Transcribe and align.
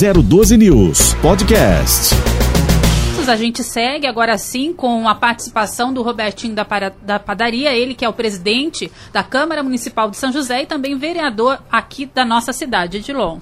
012 0.00 0.56
News 0.56 1.12
Podcast. 1.20 2.14
A 3.28 3.36
gente 3.36 3.62
segue 3.62 4.06
agora 4.06 4.38
sim 4.38 4.72
com 4.72 5.06
a 5.06 5.14
participação 5.14 5.92
do 5.92 6.02
Robertinho 6.02 6.54
da, 6.54 6.64
para, 6.64 6.90
da 7.02 7.18
Padaria, 7.18 7.74
ele 7.74 7.94
que 7.94 8.02
é 8.02 8.08
o 8.08 8.12
presidente 8.14 8.90
da 9.12 9.22
Câmara 9.22 9.62
Municipal 9.62 10.10
de 10.10 10.16
São 10.16 10.32
José 10.32 10.62
e 10.62 10.66
também 10.66 10.96
vereador 10.96 11.62
aqui 11.70 12.06
da 12.06 12.24
nossa 12.24 12.50
cidade, 12.50 12.96
Edilon. 12.96 13.40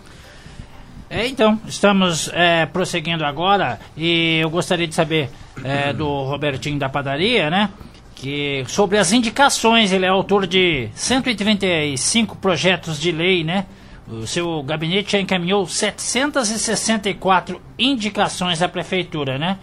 É, 1.08 1.28
então, 1.28 1.60
estamos 1.64 2.28
é, 2.34 2.66
prosseguindo 2.66 3.24
agora 3.24 3.78
e 3.96 4.40
eu 4.40 4.50
gostaria 4.50 4.88
de 4.88 4.96
saber 4.96 5.30
é, 5.62 5.92
do 5.92 6.24
Robertinho 6.24 6.76
da 6.76 6.88
Padaria, 6.88 7.48
né? 7.48 7.70
Que 8.16 8.64
sobre 8.66 8.98
as 8.98 9.12
indicações, 9.12 9.92
ele 9.92 10.06
é 10.06 10.08
autor 10.08 10.44
de 10.44 10.88
135 10.92 12.34
projetos 12.34 12.98
de 12.98 13.12
lei, 13.12 13.44
né? 13.44 13.64
O 14.10 14.26
seu 14.26 14.62
gabinete 14.62 15.12
já 15.12 15.20
encaminhou 15.20 15.66
764 15.66 17.60
indicações 17.78 18.62
à 18.62 18.68
prefeitura, 18.68 19.38
né? 19.38 19.58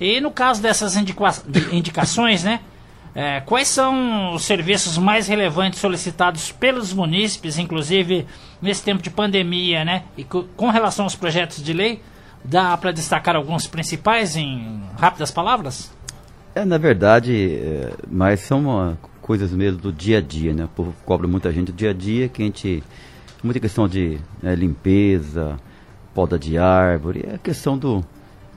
E 0.00 0.20
no 0.20 0.30
caso 0.30 0.62
dessas 0.62 0.96
indica 0.96 1.24
indicações, 1.72 2.42
né? 2.42 2.60
É, 3.14 3.40
quais 3.40 3.68
são 3.68 4.34
os 4.34 4.42
serviços 4.44 4.96
mais 4.96 5.28
relevantes 5.28 5.78
solicitados 5.78 6.50
pelos 6.50 6.94
munícipes, 6.94 7.58
inclusive 7.58 8.26
nesse 8.60 8.82
tempo 8.82 9.02
de 9.02 9.10
pandemia, 9.10 9.84
né? 9.84 10.04
E 10.16 10.24
com 10.24 10.70
relação 10.70 11.04
aos 11.04 11.14
projetos 11.14 11.62
de 11.62 11.72
lei, 11.74 12.00
dá 12.42 12.76
para 12.76 12.90
destacar 12.90 13.36
alguns 13.36 13.66
principais 13.66 14.34
em 14.34 14.80
rápidas 14.98 15.30
palavras? 15.30 15.92
É, 16.54 16.64
na 16.64 16.78
verdade, 16.78 17.54
é, 17.54 17.92
mas 18.10 18.40
são 18.40 18.60
uma, 18.60 18.98
coisas 19.22 19.52
mesmo 19.52 19.80
do 19.80 19.92
dia 19.92 20.18
a 20.18 20.20
dia, 20.20 20.52
né? 20.52 20.64
O 20.64 20.68
povo 20.68 20.94
cobra 21.04 21.28
muita 21.28 21.50
gente 21.52 21.72
do 21.72 21.76
dia 21.76 21.90
a 21.90 21.94
dia, 21.94 22.28
que 22.28 22.42
a 22.42 22.44
gente. 22.44 22.82
Muita 23.42 23.58
questão 23.58 23.88
de 23.88 24.18
né, 24.42 24.54
limpeza, 24.54 25.58
poda 26.14 26.38
de 26.38 26.58
árvore, 26.58 27.24
é 27.26 27.38
questão 27.38 27.76
do 27.76 28.04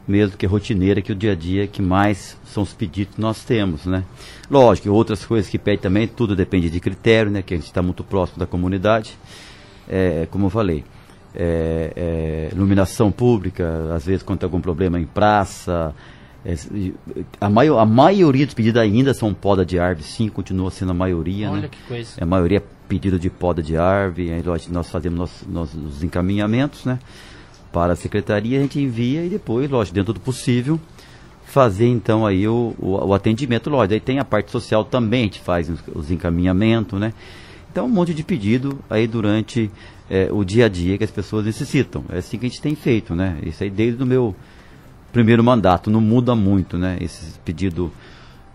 mesmo 0.07 0.37
que 0.37 0.45
é 0.45 0.49
rotineira, 0.49 1.01
que 1.01 1.11
o 1.11 1.15
dia 1.15 1.31
a 1.31 1.35
dia 1.35 1.65
que 1.67 1.81
mais 1.81 2.37
são 2.45 2.61
os 2.61 2.73
pedidos 2.73 3.15
que 3.15 3.21
nós 3.21 3.43
temos, 3.43 3.85
né? 3.85 4.03
Lógico, 4.49 4.89
outras 4.91 5.25
coisas 5.25 5.49
que 5.49 5.57
pede 5.57 5.81
também, 5.81 6.07
tudo 6.07 6.35
depende 6.35 6.69
de 6.69 6.79
critério, 6.79 7.31
né? 7.31 7.41
Que 7.41 7.55
a 7.55 7.57
gente 7.57 7.65
está 7.65 7.81
muito 7.81 8.03
próximo 8.03 8.37
da 8.37 8.45
comunidade, 8.45 9.17
é, 9.89 10.27
como 10.29 10.45
eu 10.45 10.49
falei. 10.49 10.83
É, 11.33 11.91
é, 11.95 12.49
iluminação 12.53 13.11
pública, 13.11 13.93
às 13.93 14.05
vezes 14.05 14.23
quando 14.23 14.39
tem 14.39 14.47
algum 14.47 14.61
problema 14.61 14.99
em 14.99 15.05
praça, 15.05 15.93
é, 16.45 16.53
a, 17.41 17.49
maior, 17.49 17.79
a 17.79 17.85
maioria 17.85 18.45
dos 18.45 18.53
pedidos 18.53 18.79
ainda 18.79 19.13
são 19.13 19.33
poda 19.33 19.65
de 19.65 19.79
árvore, 19.79 20.07
sim, 20.07 20.29
continua 20.29 20.69
sendo 20.69 20.91
a 20.91 20.93
maioria. 20.93 21.49
Olha 21.49 21.63
né? 21.63 21.67
que 21.69 21.81
coisa. 21.87 22.11
A 22.21 22.25
maioria 22.25 22.59
é 22.59 22.63
pedido 22.87 23.19
de 23.19 23.29
poda 23.29 23.61
de 23.61 23.77
árvore, 23.77 24.31
aí 24.31 24.43
nós 24.69 24.89
fazemos 24.89 25.17
nossos, 25.17 25.47
nossos 25.47 26.03
encaminhamentos, 26.03 26.85
né? 26.85 26.99
para 27.75 27.91
a 27.91 27.95
secretaria, 27.97 28.57
a 28.57 28.61
gente 28.61 28.79
envia 28.79 29.25
e 29.25 29.27
depois, 29.27 29.69
lógico, 29.69 29.93
dentro 29.93 30.13
do 30.13 30.19
possível, 30.21 30.79
fazer 31.43 31.87
então 31.87 32.25
aí 32.25 32.47
o, 32.47 32.73
o, 32.79 32.91
o 33.07 33.13
atendimento, 33.13 33.69
lógico. 33.69 33.95
Aí 33.95 33.99
tem 33.99 34.17
a 34.17 34.23
parte 34.23 34.49
social 34.49 34.85
também, 34.85 35.19
a 35.19 35.23
gente 35.23 35.41
faz 35.41 35.69
os, 35.69 35.79
os 35.93 36.09
encaminhamentos, 36.09 36.97
né? 36.97 37.13
Então, 37.69 37.85
um 37.85 37.89
monte 37.89 38.13
de 38.13 38.23
pedido 38.23 38.79
aí 38.89 39.05
durante 39.05 39.69
é, 40.09 40.29
o 40.31 40.45
dia 40.45 40.67
a 40.67 40.69
dia 40.69 40.97
que 40.97 41.03
as 41.03 41.11
pessoas 41.11 41.45
necessitam. 41.45 42.05
É 42.07 42.19
assim 42.19 42.37
que 42.37 42.45
a 42.45 42.49
gente 42.49 42.61
tem 42.61 42.75
feito, 42.75 43.13
né? 43.13 43.39
Isso 43.43 43.61
aí 43.61 43.69
desde 43.69 44.01
o 44.01 44.05
meu 44.05 44.33
primeiro 45.11 45.43
mandato, 45.43 45.91
não 45.91 45.99
muda 45.99 46.33
muito, 46.33 46.77
né? 46.77 46.97
Esse 47.01 47.37
pedido 47.39 47.91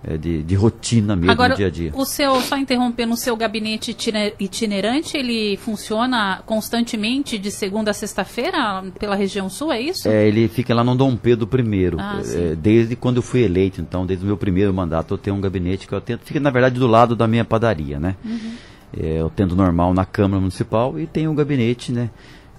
é, 0.02 0.16
de, 0.16 0.42
de, 0.42 0.54
rotina 0.54 1.14
mesmo 1.14 1.30
Agora, 1.30 1.50
no 1.50 1.56
dia 1.56 1.66
a 1.66 1.70
dia. 1.70 1.92
O 1.94 2.04
seu, 2.06 2.40
só 2.40 2.56
interrompendo, 2.56 3.12
o 3.12 3.16
seu 3.16 3.36
gabinete 3.36 3.94
itinerante, 4.38 5.16
ele 5.16 5.58
funciona 5.58 6.42
constantemente 6.46 7.38
de 7.38 7.50
segunda 7.50 7.90
a 7.90 7.94
sexta-feira 7.94 8.82
pela 8.98 9.14
região 9.14 9.50
sul, 9.50 9.72
é 9.72 9.80
isso? 9.80 10.08
É, 10.08 10.26
ele 10.26 10.48
fica 10.48 10.74
lá 10.74 10.82
no 10.82 10.94
Dom 10.94 11.16
Pedro 11.16 11.48
I, 11.52 11.90
ah, 11.98 12.20
é, 12.24 12.54
desde 12.54 12.96
quando 12.96 13.16
eu 13.16 13.22
fui 13.22 13.42
eleito, 13.42 13.80
então, 13.80 14.06
desde 14.06 14.24
o 14.24 14.26
meu 14.26 14.36
primeiro 14.36 14.72
mandato, 14.72 15.14
eu 15.14 15.18
tenho 15.18 15.36
um 15.36 15.40
gabinete 15.40 15.86
que 15.86 15.94
eu 15.94 16.00
tento, 16.00 16.22
fica 16.24 16.40
na 16.40 16.50
verdade 16.50 16.78
do 16.78 16.86
lado 16.86 17.14
da 17.14 17.26
minha 17.28 17.44
padaria, 17.44 18.00
né? 18.00 18.16
Uhum. 18.24 18.52
É, 18.98 19.20
eu 19.20 19.30
tendo 19.30 19.54
normal 19.54 19.92
na 19.92 20.04
Câmara 20.04 20.40
Municipal 20.40 20.98
e 20.98 21.06
tenho 21.06 21.30
um 21.30 21.34
gabinete, 21.34 21.92
né? 21.92 22.10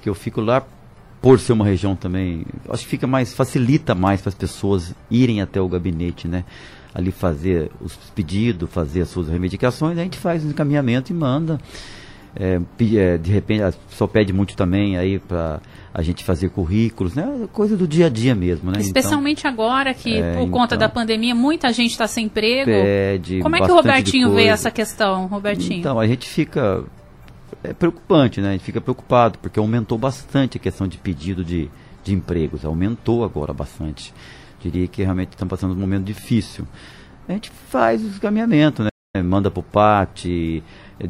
Que 0.02 0.08
eu 0.08 0.13
fico 0.13 0.41
lá 0.41 0.63
por 1.22 1.40
ser 1.40 1.53
uma 1.53 1.66
região 1.66 1.96
também, 1.96 2.46
acho 2.69 2.84
que 2.84 2.90
fica 2.90 3.06
mais, 3.06 3.34
facilita 3.34 3.94
mais 3.94 4.22
para 4.22 4.29
as 4.29 4.35
pessoas 4.35 4.96
irem 5.09 5.41
até 5.41 5.62
o 5.62 5.68
gabinete, 5.68 6.28
né? 6.28 6.44
Ali 6.94 7.12
fazer 7.12 7.72
os 7.81 7.96
pedidos, 8.16 8.69
fazer 8.69 9.02
as 9.02 9.09
suas 9.09 9.29
reivindicações, 9.29 9.97
a 9.97 10.03
gente 10.03 10.18
faz 10.18 10.44
o 10.44 10.47
encaminhamento 10.47 11.12
e 11.12 11.16
manda. 11.16 11.59
É, 12.34 12.62
é, 12.96 13.18
de 13.18 13.31
repente, 13.31 13.62
a 13.62 13.74
pessoa 13.90 14.07
pede 14.07 14.31
muito 14.31 14.56
também 14.56 14.97
aí 14.97 15.19
para 15.19 15.59
a 15.94 16.02
gente 16.02 16.24
fazer 16.24 16.50
currículos, 16.50 17.13
né? 17.13 17.47
Coisa 17.52 17.75
do 17.75 17.85
dia 17.85 18.06
a 18.06 18.09
dia 18.09 18.34
mesmo, 18.34 18.72
né? 18.72 18.79
Especialmente 18.79 19.40
então, 19.40 19.52
agora 19.52 19.94
que, 19.94 20.16
é, 20.16 20.38
por 20.38 20.50
conta 20.50 20.78
da 20.78 20.88
pandemia, 20.88 21.35
muita 21.35 21.74
gente 21.74 21.91
está 21.91 22.07
sem 22.07 22.25
emprego. 22.25 22.72
Pede 22.72 23.40
Como 23.41 23.56
é 23.56 23.59
que 23.59 23.69
o 23.69 23.75
Robertinho 23.75 24.31
vê 24.31 24.46
essa 24.46 24.72
questão, 24.72 25.28
Robertinho? 25.28 25.79
Então, 25.79 26.00
a 26.00 26.08
gente 26.08 26.28
fica. 26.28 26.84
É 27.63 27.73
preocupante, 27.73 28.40
né? 28.40 28.50
A 28.50 28.52
gente 28.53 28.63
fica 28.63 28.79
preocupado, 28.79 29.38
porque 29.38 29.59
aumentou 29.59 29.97
bastante 29.97 30.58
a 30.58 30.59
questão 30.59 30.88
de 30.88 30.97
pedido 30.97 31.44
de, 31.44 31.69
de 32.03 32.13
empregos. 32.13 32.63
Aumentou 32.63 33.23
agora 33.25 33.53
bastante 33.53 34.13
diria 34.69 34.88
que 34.88 35.03
realmente 35.03 35.31
estão 35.31 35.47
passando 35.47 35.73
um 35.73 35.77
momento 35.79 36.03
difícil. 36.03 36.66
A 37.27 37.33
gente 37.33 37.51
faz 37.69 38.03
os 38.03 38.19
caminhamentos, 38.19 38.85
né? 38.85 39.22
Manda 39.23 39.51
para 39.51 39.59
o 39.59 39.63
PAT, 39.63 40.25
de 40.25 40.63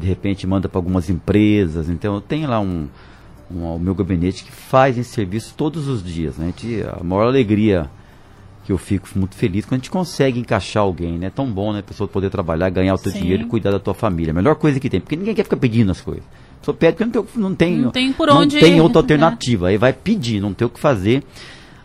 repente 0.06 0.46
manda 0.46 0.68
para 0.68 0.78
algumas 0.78 1.08
empresas. 1.08 1.88
Então 1.88 2.14
eu 2.14 2.20
tenho 2.20 2.48
lá 2.48 2.60
um, 2.60 2.88
um, 3.50 3.64
o 3.76 3.78
meu 3.78 3.94
gabinete 3.94 4.44
que 4.44 4.52
faz 4.52 4.98
esse 4.98 5.10
serviço 5.10 5.54
todos 5.56 5.86
os 5.86 6.02
dias. 6.02 6.36
Né? 6.36 6.46
A, 6.46 6.48
gente, 6.48 6.84
a 7.00 7.02
maior 7.02 7.26
alegria 7.26 7.88
que 8.64 8.72
eu 8.72 8.78
fico 8.78 9.08
muito 9.16 9.34
feliz 9.34 9.64
quando 9.64 9.74
a 9.74 9.76
gente 9.78 9.90
consegue 9.90 10.38
encaixar 10.38 10.82
alguém, 10.82 11.18
né? 11.18 11.26
É 11.26 11.30
tão 11.30 11.50
bom, 11.50 11.72
né? 11.72 11.80
A 11.80 11.82
pessoa 11.82 12.06
poder 12.06 12.30
trabalhar, 12.30 12.70
ganhar 12.70 12.94
o 12.94 12.98
teu 12.98 13.10
Sim. 13.10 13.20
dinheiro 13.20 13.42
e 13.44 13.46
cuidar 13.46 13.72
da 13.72 13.80
tua 13.80 13.94
família. 13.94 14.30
A 14.30 14.34
melhor 14.34 14.54
coisa 14.54 14.78
que 14.78 14.88
tem, 14.88 15.00
porque 15.00 15.16
ninguém 15.16 15.34
quer 15.34 15.44
ficar 15.44 15.56
pedindo 15.56 15.90
as 15.90 16.00
coisas. 16.00 16.24
A 16.56 16.58
pessoa 16.60 16.76
pede 16.76 16.96
porque 16.96 17.04
não 17.04 17.10
tem, 17.10 17.32
não 17.36 17.54
tem, 17.54 17.78
não 17.78 17.90
tem, 17.90 18.14
não 18.18 18.36
onde 18.36 18.60
tem 18.60 18.80
outra 18.80 19.00
alternativa. 19.02 19.68
Aí 19.68 19.76
vai 19.76 19.92
pedir, 19.92 20.40
não 20.40 20.54
tem 20.54 20.66
o 20.66 20.70
que 20.70 20.78
fazer 20.78 21.24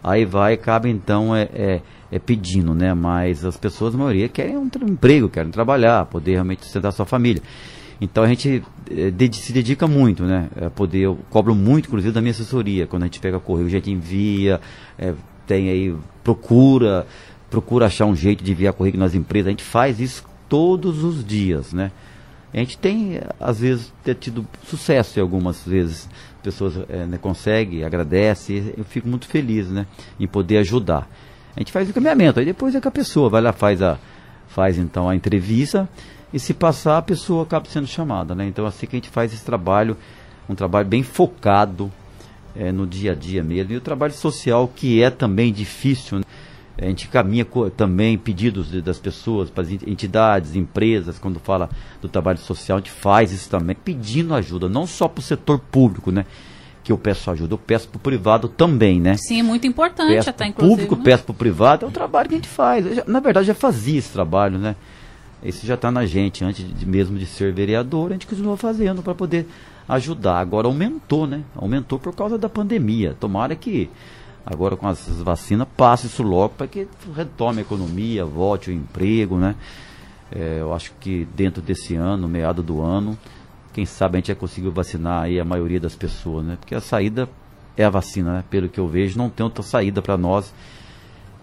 aí 0.07 0.25
vai 0.25 0.53
acaba 0.53 0.87
então 0.87 1.35
é, 1.35 1.49
é, 1.53 1.81
é, 2.11 2.19
pedindo, 2.19 2.73
né? 2.73 2.93
Mas 2.93 3.43
as 3.45 3.57
pessoas, 3.57 3.93
a 3.93 3.97
maioria, 3.97 4.29
querem 4.29 4.57
um, 4.57 4.69
emprego, 4.87 5.29
querem 5.29 5.51
trabalhar, 5.51 6.05
poder 6.05 6.33
realmente 6.33 6.63
sustentar 6.63 6.89
a 6.89 6.91
sua 6.91 7.05
família. 7.05 7.41
Então 7.99 8.23
a 8.23 8.27
gente 8.27 8.63
é, 8.89 9.31
se 9.33 9.51
dedica 9.51 9.87
muito, 9.87 10.23
né? 10.23 10.49
A 10.65 10.69
poder, 10.69 10.99
eu 10.99 11.17
cobro 11.29 11.53
muito, 11.55 11.87
inclusive, 11.87 12.13
da 12.13 12.21
minha 12.21 12.31
assessoria. 12.31 12.87
Quando 12.87 13.03
a 13.03 13.05
gente 13.05 13.19
pega 13.19 13.39
correio, 13.39 13.67
a 13.67 13.71
gente 13.71 13.91
envia, 13.91 14.61
é, 14.97 15.13
tem 15.45 15.69
aí, 15.69 15.95
procura, 16.23 17.07
procura 17.49 17.87
achar 17.87 18.05
um 18.05 18.15
jeito 18.15 18.43
de 18.43 18.51
enviar 18.51 18.73
correio 18.73 18.97
nas 18.97 19.15
empresas. 19.15 19.47
A 19.47 19.51
gente 19.51 19.63
faz 19.63 19.99
isso 19.99 20.23
todos 20.47 21.03
os 21.03 21.25
dias, 21.25 21.73
né? 21.73 21.91
A 22.53 22.57
gente 22.57 22.77
tem, 22.77 23.19
às 23.39 23.59
vezes, 23.59 23.93
tido 24.19 24.47
sucesso 24.65 25.19
em 25.19 25.21
algumas 25.21 25.65
vezes. 25.65 26.09
Pessoas 26.47 26.75
é, 26.87 27.05
né, 27.05 27.17
conseguem, 27.17 27.83
agradecem. 27.83 28.73
Eu 28.77 28.85
fico 28.85 29.05
muito 29.05 29.27
feliz, 29.27 29.67
né? 29.67 29.85
Em 30.17 30.25
poder 30.25 30.59
ajudar. 30.59 31.05
A 31.53 31.59
gente 31.59 31.73
faz 31.73 31.89
o 31.89 31.93
caminhamento, 31.93 32.39
aí 32.39 32.45
depois 32.45 32.73
é 32.73 32.79
que 32.79 32.87
a 32.87 32.91
pessoa 32.91 33.29
vai 33.29 33.41
lá, 33.41 33.51
faz, 33.51 33.81
a, 33.81 33.97
faz 34.47 34.77
então 34.77 35.09
a 35.09 35.15
entrevista. 35.15 35.89
E 36.31 36.39
se 36.39 36.53
passar, 36.53 36.99
a 36.99 37.01
pessoa 37.01 37.43
acaba 37.43 37.65
sendo 37.67 37.85
chamada, 37.85 38.33
né? 38.33 38.47
Então, 38.47 38.65
assim 38.65 38.87
que 38.87 38.95
a 38.95 38.99
gente 38.99 39.09
faz 39.09 39.33
esse 39.33 39.43
trabalho, 39.43 39.97
um 40.47 40.55
trabalho 40.55 40.87
bem 40.87 41.03
focado 41.03 41.91
é, 42.55 42.71
no 42.71 42.87
dia 42.87 43.11
a 43.11 43.15
dia 43.15 43.43
mesmo. 43.43 43.73
E 43.73 43.75
o 43.75 43.81
trabalho 43.81 44.13
social, 44.13 44.71
que 44.73 45.03
é 45.03 45.09
também 45.09 45.51
difícil, 45.51 46.19
né? 46.19 46.23
A 46.79 46.85
gente 46.85 47.07
caminha 47.07 47.45
também 47.75 48.17
pedidos 48.17 48.69
de, 48.69 48.81
das 48.81 48.99
pessoas, 48.99 49.49
para 49.49 49.63
as 49.63 49.71
entidades, 49.71 50.55
empresas, 50.55 51.17
quando 51.17 51.39
fala 51.39 51.69
do 51.99 52.07
trabalho 52.07 52.37
social, 52.37 52.77
a 52.77 52.81
gente 52.81 52.91
faz 52.91 53.31
isso 53.31 53.49
também, 53.49 53.75
pedindo 53.75 54.35
ajuda, 54.35 54.69
não 54.69 54.85
só 54.85 55.07
para 55.07 55.19
o 55.19 55.23
setor 55.23 55.57
público, 55.59 56.11
né? 56.11 56.25
Que 56.83 56.91
eu 56.91 56.97
peço 56.97 57.31
ajuda, 57.31 57.55
eu 57.55 57.57
peço 57.57 57.89
para 57.89 57.97
o 57.97 57.99
privado 57.99 58.47
também, 58.47 59.01
né? 59.01 59.15
Sim, 59.17 59.39
é 59.39 59.43
muito 59.43 59.65
importante 59.65 60.13
peço 60.13 60.29
até, 60.29 60.45
inclusive. 60.45 60.75
público, 60.75 60.95
né? 60.95 61.01
peço 61.03 61.23
para 61.23 61.31
o 61.31 61.35
privado, 61.35 61.85
é 61.85 61.89
um 61.89 61.91
trabalho 61.91 62.29
que 62.29 62.35
a 62.35 62.37
gente 62.37 62.47
faz. 62.47 62.95
Já, 62.95 63.03
na 63.07 63.19
verdade, 63.19 63.47
já 63.47 63.55
fazia 63.55 63.97
esse 63.97 64.13
trabalho, 64.13 64.59
né? 64.59 64.75
Esse 65.43 65.65
já 65.65 65.73
está 65.73 65.89
na 65.91 66.05
gente, 66.05 66.43
antes 66.43 66.63
de, 66.63 66.85
mesmo 66.85 67.17
de 67.17 67.25
ser 67.25 67.51
vereador, 67.53 68.11
a 68.11 68.13
gente 68.13 68.27
continua 68.27 68.55
fazendo 68.55 69.01
para 69.01 69.15
poder 69.15 69.47
ajudar. 69.89 70.39
Agora 70.39 70.67
aumentou, 70.67 71.25
né? 71.25 71.41
Aumentou 71.55 71.97
por 71.97 72.13
causa 72.13 72.37
da 72.37 72.49
pandemia. 72.49 73.15
Tomara 73.19 73.55
que 73.55 73.89
agora 74.49 74.77
com 74.77 74.87
as 74.87 75.05
vacinas, 75.21 75.67
passe 75.75 76.07
isso 76.07 76.23
logo 76.23 76.53
para 76.55 76.67
que 76.67 76.87
retome 77.13 77.59
a 77.59 77.61
economia, 77.61 78.23
volte 78.23 78.69
o 78.69 78.73
emprego, 78.73 79.37
né? 79.37 79.55
É, 80.31 80.59
eu 80.61 80.73
acho 80.73 80.93
que 81.01 81.27
dentro 81.35 81.61
desse 81.61 81.95
ano, 81.95 82.29
meado 82.29 82.63
do 82.63 82.81
ano, 82.81 83.17
quem 83.73 83.85
sabe 83.85 84.15
a 84.15 84.19
gente 84.19 84.27
já 84.29 84.35
conseguiu 84.35 84.71
vacinar 84.71 85.23
aí 85.23 85.37
a 85.37 85.43
maioria 85.43 85.81
das 85.81 85.95
pessoas, 85.95 86.45
né? 86.45 86.57
Porque 86.57 86.73
a 86.73 86.79
saída 86.79 87.27
é 87.75 87.83
a 87.83 87.89
vacina, 87.89 88.33
né? 88.35 88.43
Pelo 88.49 88.69
que 88.69 88.79
eu 88.79 88.87
vejo, 88.87 89.17
não 89.17 89.29
tem 89.29 89.43
outra 89.43 89.61
saída 89.61 90.01
para 90.01 90.17
nós 90.17 90.53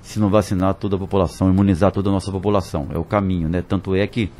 se 0.00 0.18
não 0.18 0.30
vacinar 0.30 0.72
toda 0.74 0.96
a 0.96 0.98
população, 0.98 1.50
imunizar 1.50 1.92
toda 1.92 2.08
a 2.08 2.12
nossa 2.12 2.32
população. 2.32 2.88
É 2.90 2.98
o 2.98 3.04
caminho, 3.04 3.50
né? 3.50 3.62
Tanto 3.62 3.94
é 3.94 4.06
que 4.06 4.30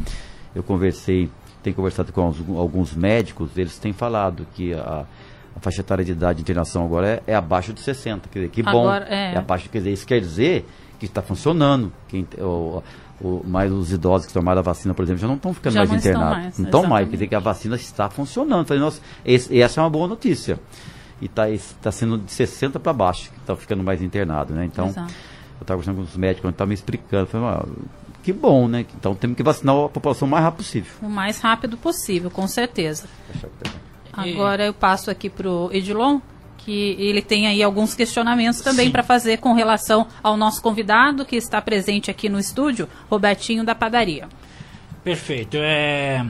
eu 0.54 0.62
conversei, 0.62 1.30
tenho 1.62 1.76
conversado 1.76 2.12
com 2.12 2.22
alguns 2.56 2.94
médicos, 2.94 3.50
eles 3.56 3.78
têm 3.78 3.92
falado 3.92 4.46
que 4.54 4.72
a 4.72 5.04
a 5.56 5.60
faixa 5.60 5.80
etária 5.80 6.04
de 6.04 6.12
idade 6.12 6.36
de 6.36 6.42
internação 6.42 6.84
agora 6.84 7.22
é, 7.26 7.32
é 7.32 7.34
abaixo 7.34 7.72
de 7.72 7.80
60. 7.80 8.28
Quer 8.28 8.38
dizer, 8.40 8.50
que 8.50 8.62
bom. 8.62 8.70
Agora, 8.70 9.06
é. 9.08 9.34
é 9.34 9.36
abaixo, 9.38 9.68
quer 9.70 9.78
dizer, 9.78 9.92
isso 9.92 10.06
quer 10.06 10.20
dizer 10.20 10.66
que 10.98 11.06
está 11.06 11.22
funcionando. 11.22 11.92
Que, 12.08 12.26
o, 12.38 12.82
o, 13.20 13.42
mais 13.46 13.70
os 13.72 13.92
idosos 13.92 14.26
que 14.26 14.32
tomaram 14.32 14.58
a 14.58 14.62
vacina, 14.62 14.92
por 14.94 15.02
exemplo, 15.02 15.20
já 15.20 15.28
não 15.28 15.36
estão 15.36 15.54
ficando 15.54 15.74
Já 15.74 15.80
mais 15.80 15.90
não 15.90 15.96
internados. 15.98 16.38
mais, 16.38 16.58
não 16.58 16.64
estão 16.66 16.82
mais, 16.86 17.06
quer 17.08 17.12
dizer 17.14 17.26
que 17.28 17.34
a 17.34 17.40
vacina 17.40 17.76
está 17.76 18.10
funcionando. 18.10 18.66
Falei, 18.66 18.82
nossa, 18.82 19.00
esse- 19.24 19.60
essa 19.60 19.80
é 19.80 19.84
uma 19.84 19.90
boa 19.90 20.08
notícia. 20.08 20.58
E 21.22 21.26
está 21.26 21.44
tá 21.80 21.92
sendo 21.92 22.18
de 22.18 22.32
60 22.32 22.80
para 22.80 22.92
baixo, 22.92 23.30
que 23.30 23.38
está 23.38 23.54
ficando 23.54 23.82
mais 23.84 24.02
internado, 24.02 24.52
né? 24.52 24.64
Então, 24.64 24.86
Exato. 24.88 25.12
eu 25.12 25.62
estava 25.62 25.80
conversando 25.80 25.96
com 25.96 26.02
os 26.02 26.16
médicos, 26.16 26.50
estavam 26.50 26.68
me 26.68 26.74
explicando. 26.74 27.26
Falei, 27.26 27.46
ah, 27.46 27.64
que 28.22 28.32
bom, 28.32 28.66
né? 28.66 28.84
Então 28.98 29.14
temos 29.14 29.36
que 29.36 29.42
vacinar 29.42 29.76
a 29.76 29.88
população 29.88 30.26
o 30.26 30.30
mais 30.30 30.42
rápido 30.42 30.58
possível. 30.58 30.92
O 31.00 31.08
mais 31.08 31.38
rápido 31.38 31.76
possível, 31.76 32.30
com 32.30 32.46
certeza. 32.48 33.06
Deixa 33.30 33.46
eu 33.46 33.50
ter- 33.62 33.70
Agora 34.16 34.64
eu 34.64 34.74
passo 34.74 35.10
aqui 35.10 35.28
para 35.28 35.48
o 35.48 35.70
Edilon, 35.72 36.20
que 36.58 36.96
ele 36.98 37.20
tem 37.20 37.46
aí 37.46 37.62
alguns 37.62 37.94
questionamentos 37.94 38.60
também 38.60 38.90
para 38.90 39.02
fazer 39.02 39.38
com 39.38 39.52
relação 39.52 40.06
ao 40.22 40.36
nosso 40.36 40.62
convidado 40.62 41.24
que 41.24 41.36
está 41.36 41.60
presente 41.60 42.10
aqui 42.10 42.28
no 42.28 42.38
estúdio, 42.38 42.88
Robertinho 43.10 43.64
da 43.64 43.74
Padaria. 43.74 44.28
Perfeito. 45.02 45.58
É... 45.60 46.24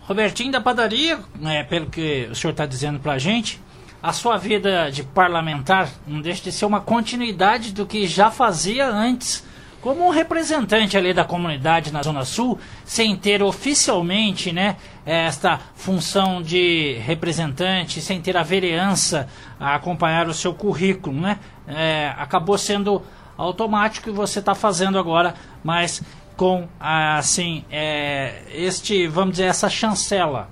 Robertinho 0.00 0.50
da 0.50 0.60
padaria, 0.60 1.20
né, 1.38 1.62
pelo 1.64 1.86
que 1.86 2.28
o 2.30 2.34
senhor 2.34 2.52
está 2.52 2.64
dizendo 2.64 2.98
para 2.98 3.12
a 3.12 3.18
gente, 3.18 3.60
a 4.02 4.12
sua 4.12 4.38
vida 4.38 4.90
de 4.90 5.02
parlamentar 5.02 5.90
não 6.06 6.20
deixa 6.22 6.44
de 6.44 6.50
ser 6.50 6.64
uma 6.64 6.80
continuidade 6.80 7.72
do 7.72 7.84
que 7.84 8.06
já 8.06 8.30
fazia 8.30 8.88
antes, 8.88 9.44
como 9.80 10.06
um 10.06 10.10
representante 10.10 10.96
ali 10.96 11.12
da 11.12 11.24
comunidade 11.24 11.92
na 11.92 12.02
Zona 12.02 12.24
Sul, 12.24 12.58
sem 12.84 13.16
ter 13.16 13.42
oficialmente 13.42 14.52
né, 14.52 14.76
esta 15.06 15.60
função 15.74 16.42
de 16.42 16.98
representante, 17.04 18.00
sem 18.00 18.20
ter 18.20 18.36
a 18.36 18.42
vereança 18.42 19.28
a 19.58 19.74
acompanhar 19.74 20.28
o 20.28 20.34
seu 20.34 20.52
currículo. 20.52 21.20
Né? 21.20 21.38
É, 21.66 22.12
acabou 22.18 22.58
sendo 22.58 23.02
automático 23.36 24.08
e 24.08 24.12
você 24.12 24.40
está 24.40 24.54
fazendo 24.54 24.98
agora, 24.98 25.34
mas 25.62 26.02
com 26.36 26.68
assim 26.78 27.64
é, 27.70 28.42
este 28.52 29.08
vamos 29.08 29.32
dizer 29.32 29.46
essa 29.46 29.68
chancela 29.68 30.48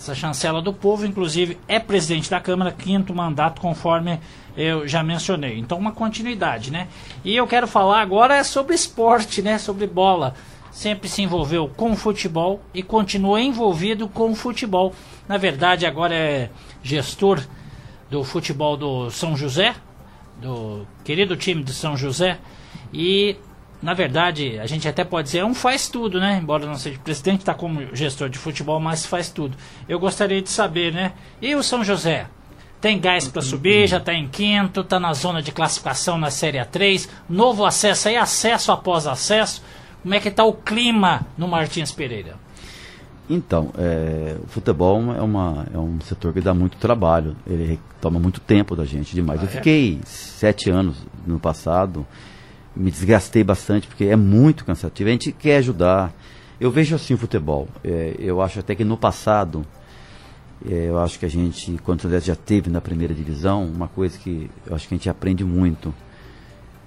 essa 0.00 0.14
chancela 0.14 0.62
do 0.62 0.72
povo 0.72 1.04
inclusive 1.04 1.58
é 1.68 1.78
presidente 1.78 2.30
da 2.30 2.40
câmara 2.40 2.72
quinto 2.72 3.14
mandato 3.14 3.60
conforme 3.60 4.18
eu 4.56 4.88
já 4.88 5.02
mencionei. 5.02 5.58
Então 5.58 5.76
uma 5.76 5.92
continuidade 5.92 6.72
né? 6.72 6.88
E 7.22 7.36
eu 7.36 7.46
quero 7.46 7.68
falar 7.68 8.00
agora 8.00 8.34
é 8.36 8.42
sobre 8.42 8.74
esporte 8.74 9.42
né? 9.42 9.58
Sobre 9.58 9.86
bola. 9.86 10.34
Sempre 10.72 11.06
se 11.06 11.20
envolveu 11.20 11.68
com 11.68 11.94
futebol 11.94 12.62
e 12.72 12.82
continua 12.82 13.42
envolvido 13.42 14.08
com 14.08 14.34
futebol. 14.34 14.94
Na 15.28 15.36
verdade 15.36 15.84
agora 15.84 16.14
é 16.14 16.50
gestor 16.82 17.42
do 18.10 18.24
futebol 18.24 18.78
do 18.78 19.10
São 19.10 19.36
José 19.36 19.74
do 20.40 20.86
querido 21.04 21.36
time 21.36 21.62
de 21.62 21.74
São 21.74 21.94
José 21.94 22.38
e 22.90 23.36
na 23.82 23.94
verdade 23.94 24.58
a 24.58 24.66
gente 24.66 24.86
até 24.86 25.04
pode 25.04 25.26
dizer 25.26 25.38
é 25.38 25.44
um 25.44 25.54
faz 25.54 25.88
tudo 25.88 26.20
né? 26.20 26.38
Embora 26.42 26.66
não 26.66 26.76
seja 26.76 26.98
presidente 26.98 27.40
está 27.40 27.54
como 27.54 27.94
gestor 27.94 28.28
de 28.28 28.38
futebol 28.38 28.80
mas 28.80 29.06
faz 29.06 29.30
tudo. 29.30 29.56
Eu 29.88 29.98
gostaria 29.98 30.40
de 30.40 30.50
saber 30.50 30.92
né? 30.92 31.12
E 31.40 31.54
o 31.54 31.62
São 31.62 31.84
José? 31.84 32.26
Tem 32.80 32.98
gás 32.98 33.28
para 33.28 33.42
subir? 33.42 33.86
Já 33.86 33.98
está 33.98 34.14
em 34.14 34.26
quinto 34.26 34.80
está 34.80 34.98
na 34.98 35.12
zona 35.12 35.42
de 35.42 35.52
classificação 35.52 36.16
na 36.16 36.30
série 36.30 36.58
A3 36.58 37.08
novo 37.28 37.64
acesso 37.64 38.08
aí 38.08 38.16
acesso 38.16 38.72
após 38.72 39.06
acesso. 39.06 39.62
Como 40.02 40.14
é 40.14 40.20
que 40.20 40.28
está 40.28 40.44
o 40.44 40.54
clima 40.54 41.26
no 41.36 41.46
Martins 41.46 41.92
Pereira? 41.92 42.36
Então, 43.30 43.70
é, 43.78 44.36
o 44.42 44.48
futebol 44.48 45.14
é, 45.14 45.22
uma, 45.22 45.66
é 45.72 45.78
um 45.78 46.00
setor 46.00 46.32
que 46.32 46.40
dá 46.40 46.52
muito 46.52 46.76
trabalho. 46.78 47.36
Ele 47.46 47.78
toma 48.00 48.18
muito 48.18 48.40
tempo 48.40 48.74
da 48.74 48.84
gente, 48.84 49.14
demais. 49.14 49.40
Ah, 49.40 49.44
eu 49.44 49.48
é? 49.48 49.52
fiquei 49.52 50.00
sete 50.04 50.68
anos 50.68 50.96
no 51.24 51.38
passado, 51.38 52.04
me 52.74 52.90
desgastei 52.90 53.42
bastante, 53.44 53.86
porque 53.86 54.04
é 54.04 54.16
muito 54.16 54.64
cansativo. 54.64 55.08
A 55.08 55.12
gente 55.12 55.32
quer 55.32 55.56
ajudar. 55.58 56.12
Eu 56.60 56.70
vejo 56.70 56.94
assim 56.94 57.14
o 57.14 57.18
futebol. 57.18 57.68
É, 57.82 58.14
eu 58.18 58.40
acho 58.40 58.60
até 58.60 58.74
que 58.74 58.84
no 58.84 58.96
passado, 58.96 59.64
é, 60.68 60.86
eu 60.88 60.98
acho 60.98 61.18
que 61.18 61.24
a 61.26 61.28
gente, 61.28 61.78
quando 61.84 62.00
o 62.00 62.02
já 62.26 62.36
teve 62.36 62.68
na 62.70 62.80
primeira 62.80 63.14
divisão, 63.14 63.64
uma 63.64 63.88
coisa 63.88 64.18
que 64.18 64.50
eu 64.66 64.74
acho 64.76 64.86
que 64.86 64.94
a 64.94 64.96
gente 64.96 65.08
aprende 65.08 65.44
muito. 65.44 65.92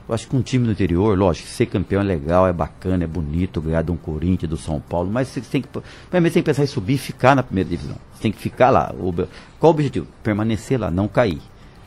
Eu 0.07 0.13
acho 0.13 0.27
que 0.27 0.35
um 0.35 0.41
time 0.41 0.65
do 0.65 0.71
interior, 0.73 1.17
lógico, 1.17 1.47
ser 1.47 1.65
campeão 1.65 2.01
é 2.01 2.03
legal, 2.03 2.45
é 2.45 2.51
bacana, 2.53 3.05
é 3.05 3.07
bonito, 3.07 3.61
ganhar 3.61 3.81
de 3.81 3.89
um 3.91 3.95
Corinthians, 3.95 4.49
do 4.49 4.57
São 4.57 4.79
Paulo, 4.79 5.09
mas 5.09 5.29
você 5.29 5.39
tem 5.39 5.61
que, 5.61 5.69
primeiro 6.09 6.33
tem 6.33 6.43
que 6.43 6.47
pensar 6.47 6.63
em 6.63 6.67
subir 6.67 6.95
e 6.95 6.97
ficar 6.97 7.35
na 7.35 7.41
primeira 7.41 7.69
divisão. 7.69 7.95
Você 8.13 8.21
tem 8.23 8.31
que 8.31 8.37
ficar 8.37 8.69
lá. 8.69 8.93
O- 8.99 9.13
qual 9.13 9.71
o 9.71 9.75
objetivo? 9.75 10.05
Permanecer 10.21 10.79
lá, 10.79 10.91
não 10.91 11.07
cair. 11.07 11.41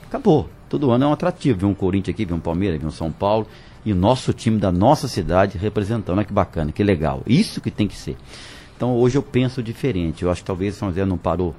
Acabou. 0.08 0.48
Todo 0.68 0.90
ano 0.90 1.04
é 1.04 1.06
um 1.08 1.12
atrativo. 1.12 1.60
Ver 1.60 1.66
um 1.66 1.74
Corinthians 1.74 2.14
aqui, 2.14 2.24
ver 2.24 2.32
um 2.34 2.40
Palmeiras, 2.40 2.80
ver 2.80 2.86
um 2.86 2.90
São 2.90 3.12
Paulo. 3.12 3.46
E 3.86 3.92
o 3.92 3.96
nosso 3.96 4.32
time 4.32 4.58
da 4.58 4.70
nossa 4.72 5.06
cidade 5.08 5.56
representando. 5.56 6.16
Olha 6.18 6.26
que 6.26 6.32
bacana, 6.32 6.72
que 6.72 6.82
legal. 6.82 7.22
Isso 7.26 7.60
que 7.60 7.70
tem 7.70 7.86
que 7.86 7.96
ser. 7.96 8.16
Então 8.76 8.94
hoje 8.96 9.16
eu 9.16 9.22
penso 9.22 9.62
diferente. 9.62 10.22
Eu 10.24 10.30
acho 10.30 10.42
que 10.42 10.46
talvez 10.46 10.74
São 10.74 10.88
José 10.88 11.06
não 11.06 11.16
parou 11.16 11.54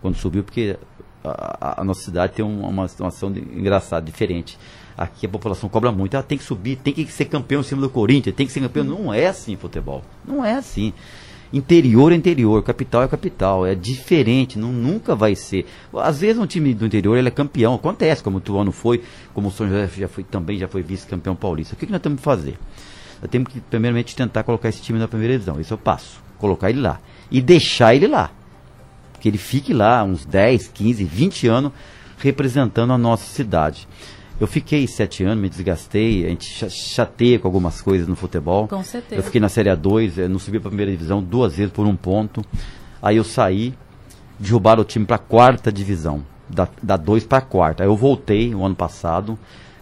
quando 0.00 0.14
subiu, 0.16 0.42
porque 0.44 0.78
a, 1.24 1.80
a- 1.80 1.84
nossa 1.84 2.00
cidade 2.02 2.32
tem 2.34 2.44
um- 2.44 2.66
uma 2.66 2.86
situação 2.88 3.30
de- 3.32 3.40
engraçada, 3.40 4.06
diferente. 4.06 4.56
Aqui 4.96 5.26
a 5.26 5.28
população 5.28 5.68
cobra 5.68 5.90
muito. 5.90 6.14
Ah, 6.16 6.22
tem 6.22 6.38
que 6.38 6.44
subir, 6.44 6.76
tem 6.76 6.92
que 6.94 7.04
ser 7.10 7.24
campeão 7.24 7.60
em 7.60 7.64
cima 7.64 7.80
do 7.80 7.90
Corinthians, 7.90 8.34
tem 8.36 8.46
que 8.46 8.52
ser 8.52 8.60
campeão. 8.60 8.84
Não 8.84 9.12
é 9.12 9.26
assim 9.26 9.56
futebol. 9.56 10.02
Não 10.24 10.44
é 10.44 10.54
assim. 10.54 10.92
Interior 11.52 12.12
é 12.12 12.14
interior, 12.14 12.62
capital 12.62 13.02
é 13.02 13.08
capital, 13.08 13.66
é 13.66 13.74
diferente, 13.74 14.58
não, 14.58 14.72
nunca 14.72 15.14
vai 15.14 15.34
ser. 15.34 15.66
Às 15.94 16.20
vezes 16.20 16.40
um 16.40 16.46
time 16.46 16.72
do 16.72 16.86
interior 16.86 17.18
ele 17.18 17.28
é 17.28 17.30
campeão, 17.30 17.74
acontece, 17.74 18.22
como 18.22 18.38
o 18.38 18.40
Tuano 18.40 18.72
foi, 18.72 19.02
como 19.34 19.48
o 19.48 19.50
São 19.50 19.68
José 19.68 19.88
já 19.98 20.08
foi, 20.08 20.24
também 20.24 20.58
já 20.58 20.66
foi 20.66 20.82
vice-campeão 20.82 21.36
paulista. 21.36 21.74
O 21.74 21.76
que, 21.76 21.84
que 21.84 21.92
nós 21.92 22.00
temos 22.00 22.20
que 22.20 22.24
fazer? 22.24 22.58
Nós 23.20 23.30
temos 23.30 23.52
que, 23.52 23.60
primeiramente, 23.60 24.16
tentar 24.16 24.42
colocar 24.42 24.68
esse 24.68 24.82
time 24.82 24.98
na 24.98 25.06
primeira 25.06 25.34
divisão. 25.34 25.60
Esse 25.60 25.72
é 25.72 25.76
o 25.76 25.78
passo. 25.78 26.20
Colocar 26.38 26.70
ele 26.70 26.80
lá. 26.80 27.00
E 27.30 27.40
deixar 27.40 27.94
ele 27.94 28.08
lá. 28.08 28.32
Que 29.20 29.28
ele 29.28 29.38
fique 29.38 29.72
lá 29.72 30.02
uns 30.02 30.24
10, 30.24 30.68
15, 30.68 31.04
20 31.04 31.46
anos 31.46 31.72
representando 32.18 32.92
a 32.92 32.98
nossa 32.98 33.24
cidade. 33.26 33.86
Eu 34.42 34.48
fiquei 34.48 34.88
sete 34.88 35.22
anos, 35.22 35.40
me 35.40 35.48
desgastei, 35.48 36.26
a 36.26 36.28
gente 36.30 36.46
cha- 36.46 36.68
chateia 36.68 37.38
com 37.38 37.46
algumas 37.46 37.80
coisas 37.80 38.08
no 38.08 38.16
futebol. 38.16 38.66
Com 38.66 38.82
certeza. 38.82 39.20
Eu 39.20 39.22
fiquei 39.22 39.40
na 39.40 39.48
Série 39.48 39.70
A2, 39.70 40.18
eh, 40.18 40.26
não 40.26 40.40
subi 40.40 40.58
para 40.58 40.66
a 40.68 40.70
primeira 40.70 40.90
divisão 40.90 41.22
duas 41.22 41.54
vezes 41.54 41.72
por 41.72 41.86
um 41.86 41.94
ponto. 41.94 42.44
Aí 43.00 43.16
eu 43.18 43.22
saí, 43.22 43.72
derrubaram 44.40 44.82
o 44.82 44.84
time 44.84 45.06
para 45.06 45.14
a 45.14 45.18
quarta 45.20 45.70
divisão, 45.70 46.24
da, 46.48 46.66
da 46.82 46.96
2 46.96 47.24
para 47.24 47.38
a 47.38 47.40
quarta. 47.40 47.84
Aí 47.84 47.88
eu 47.88 47.94
voltei 47.96 48.52
o 48.52 48.64
ano 48.64 48.74
passado. 48.74 49.38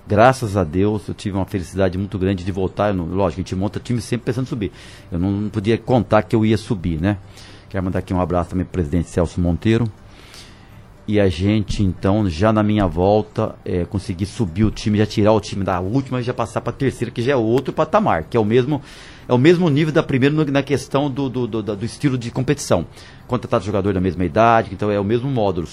Graças 0.06 0.56
a 0.58 0.62
Deus, 0.64 1.08
eu 1.08 1.14
tive 1.14 1.38
uma 1.38 1.46
felicidade 1.46 1.96
muito 1.96 2.18
grande 2.18 2.44
de 2.44 2.52
voltar. 2.52 2.92
Não- 2.92 3.06
lógico, 3.06 3.40
a 3.40 3.42
gente 3.42 3.56
monta 3.56 3.80
time 3.80 4.00
sempre 4.02 4.26
pensando 4.26 4.44
em 4.44 4.48
subir. 4.48 4.72
Eu 5.10 5.18
não, 5.18 5.30
não 5.30 5.48
podia 5.48 5.78
contar 5.78 6.22
que 6.22 6.36
eu 6.36 6.44
ia 6.44 6.58
subir, 6.58 7.00
né? 7.00 7.16
Quero 7.70 7.82
mandar 7.82 8.00
aqui 8.00 8.12
um 8.12 8.20
abraço 8.20 8.50
também 8.50 8.66
para 8.66 8.70
o 8.70 8.72
presidente 8.72 9.08
Celso 9.08 9.40
Monteiro. 9.40 9.90
E 11.10 11.18
a 11.18 11.28
gente, 11.28 11.82
então, 11.82 12.30
já 12.30 12.52
na 12.52 12.62
minha 12.62 12.86
volta, 12.86 13.56
é, 13.64 13.84
consegui 13.84 14.24
subir 14.24 14.62
o 14.62 14.70
time, 14.70 14.96
já 14.96 15.04
tirar 15.04 15.32
o 15.32 15.40
time 15.40 15.64
da 15.64 15.80
última 15.80 16.20
e 16.20 16.22
já 16.22 16.32
passar 16.32 16.60
para 16.60 16.70
a 16.70 16.76
terceira, 16.76 17.10
que 17.10 17.20
já 17.20 17.32
é 17.32 17.36
outro 17.36 17.72
patamar, 17.72 18.22
que 18.30 18.36
é 18.36 18.40
o 18.40 18.44
mesmo, 18.44 18.80
é 19.28 19.34
o 19.34 19.36
mesmo 19.38 19.68
nível 19.68 19.92
da 19.92 20.04
primeira 20.04 20.44
na 20.44 20.62
questão 20.62 21.10
do, 21.10 21.28
do, 21.28 21.48
do, 21.48 21.62
da- 21.64 21.74
do 21.74 21.84
estilo 21.84 22.16
de 22.16 22.30
competição. 22.30 22.86
Contratado 23.26 23.64
jogador 23.64 23.92
da 23.92 24.00
mesma 24.00 24.24
idade, 24.24 24.70
então 24.72 24.88
é 24.88 25.00
o 25.00 25.04
mesmo 25.04 25.28
módulo. 25.28 25.66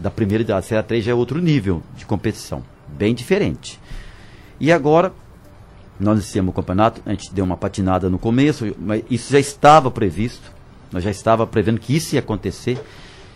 Da 0.00 0.10
primeira 0.10 0.42
idade, 0.42 0.58
a 0.58 0.62
Série 0.68 0.82
3 0.82 1.04
já 1.04 1.12
é 1.12 1.14
outro 1.14 1.38
nível 1.40 1.80
de 1.96 2.04
competição, 2.04 2.64
bem 2.88 3.14
diferente. 3.14 3.78
E 4.58 4.72
agora, 4.72 5.12
nós 6.00 6.18
iniciamos 6.18 6.50
o 6.50 6.56
campeonato, 6.56 7.00
a 7.06 7.10
gente 7.10 7.32
deu 7.32 7.44
uma 7.44 7.56
patinada 7.56 8.10
no 8.10 8.18
começo, 8.18 8.74
mas 8.80 9.04
isso 9.08 9.30
já 9.32 9.38
estava 9.38 9.92
previsto, 9.92 10.50
nós 10.90 11.04
já 11.04 11.10
estava 11.12 11.46
prevendo 11.46 11.78
que 11.78 11.94
isso 11.94 12.16
ia 12.16 12.18
acontecer, 12.18 12.80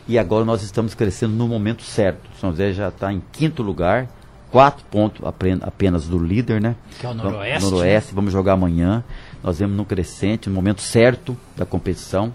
e 0.08 0.18
agora 0.18 0.44
nós 0.44 0.62
estamos 0.62 0.94
crescendo 0.94 1.34
no 1.34 1.48
momento 1.48 1.82
certo. 1.82 2.28
São 2.40 2.50
José 2.50 2.72
já 2.72 2.88
está 2.88 3.12
em 3.12 3.22
quinto 3.32 3.62
lugar, 3.62 4.08
quatro 4.50 4.84
pontos 4.90 5.22
apenas 5.62 6.06
do 6.06 6.18
líder, 6.18 6.60
né? 6.60 6.76
Que 6.98 7.06
é 7.06 7.08
o 7.08 7.14
Noroeste, 7.14 7.70
Noroeste, 7.70 8.14
vamos 8.14 8.32
jogar 8.32 8.52
amanhã. 8.52 9.02
Nós 9.42 9.58
vemos 9.58 9.76
no 9.76 9.84
crescente, 9.84 10.48
no 10.48 10.54
momento 10.54 10.80
certo 10.80 11.36
da 11.56 11.66
competição. 11.66 12.32